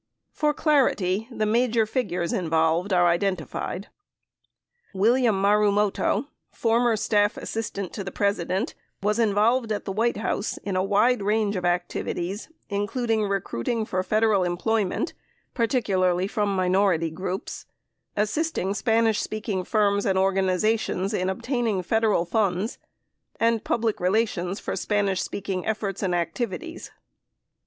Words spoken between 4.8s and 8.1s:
William Marumoto, former Staff Assistant to the